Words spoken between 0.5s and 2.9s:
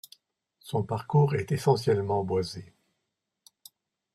Son parcours est essentiellement boisé.